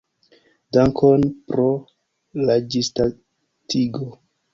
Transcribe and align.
Dankon 0.77 1.25
pro 1.51 1.65
la 2.47 2.55
ĝisdatigo. 2.77 4.09